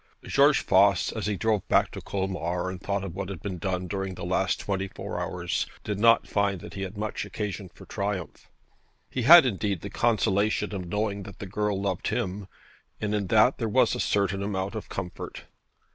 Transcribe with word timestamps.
George 0.23 0.63
Voss, 0.65 1.11
as 1.11 1.27
he 1.27 1.37
drove 1.37 1.67
back 1.67 1.91
to 1.91 2.01
Colmar 2.01 2.71
and 2.71 2.81
thought 2.81 3.03
of 3.03 3.13
what 3.13 3.29
had 3.29 3.39
been 3.39 3.59
done 3.59 3.85
during 3.87 4.15
the 4.15 4.25
last 4.25 4.59
twenty 4.59 4.87
four 4.87 5.19
hours, 5.19 5.67
did 5.83 5.99
not 5.99 6.25
find 6.27 6.59
that 6.61 6.73
he 6.73 6.81
had 6.81 6.97
much 6.97 7.23
occasion 7.23 7.69
for 7.69 7.85
triumph. 7.85 8.49
He 9.11 9.21
had, 9.21 9.45
indeed, 9.45 9.81
the 9.81 9.91
consolation 9.91 10.73
of 10.73 10.87
knowing 10.87 11.21
that 11.21 11.37
the 11.37 11.45
girl 11.45 11.79
loved 11.79 12.07
him, 12.07 12.47
and 12.99 13.13
in 13.13 13.27
that 13.27 13.59
there 13.59 13.69
was 13.69 13.93
a 13.93 13.99
certain 13.99 14.41
amount 14.41 14.73
of 14.73 14.89
comfort. 14.89 15.43